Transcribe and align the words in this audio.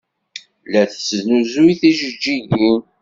La 0.71 0.81
tesnuzuy 0.91 1.73
tijeǧǧigin. 1.79 2.79